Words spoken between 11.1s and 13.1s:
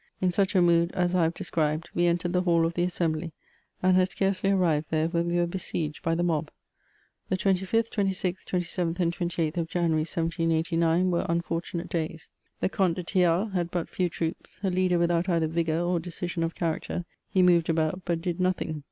were unfortunate days. The Comte de